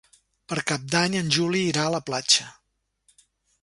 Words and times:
Per 0.53 0.57
Cap 0.71 0.87
d'Any 0.95 1.19
en 1.21 1.31
Juli 1.37 1.63
irà 1.69 1.87
a 1.87 1.95
la 1.99 2.03
platja. 2.11 2.53